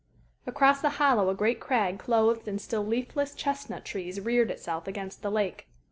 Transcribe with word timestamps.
Across 0.47 0.81
the 0.81 0.89
hollow 0.97 1.29
a 1.29 1.35
great 1.35 1.59
crag 1.59 1.99
clothed 1.99 2.47
in 2.47 2.57
still 2.57 2.83
leafless 2.83 3.35
chestnut 3.35 3.85
trees 3.85 4.19
reared 4.19 4.49
itself 4.49 4.87
against 4.87 5.21
the 5.21 5.29
lake. 5.29 5.67